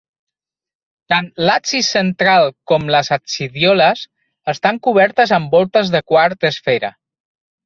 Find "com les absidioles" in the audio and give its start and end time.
2.71-4.03